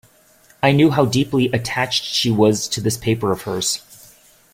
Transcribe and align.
I 0.63 0.71
knew 0.71 0.89
how 0.89 1.05
deeply 1.05 1.49
attached 1.51 2.05
she 2.05 2.31
was 2.31 2.67
to 2.69 2.81
this 2.81 2.97
paper 2.97 3.31
of 3.31 3.43
hers. 3.43 3.83